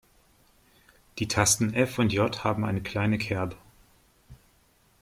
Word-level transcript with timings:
Die 1.19 1.27
Tasten 1.27 1.75
F 1.75 1.99
und 1.99 2.11
J 2.11 2.43
haben 2.43 2.65
eine 2.65 2.81
kleine 2.81 3.19
Kerbe. 3.19 3.55